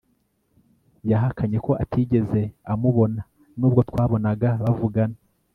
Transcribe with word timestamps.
yahakanye 1.11 1.57
ko 1.65 1.71
atigeze 1.83 2.41
amubona 2.71 3.21
nubwo 3.57 3.81
twabonaga 3.89 4.49
bavugana 4.63 5.17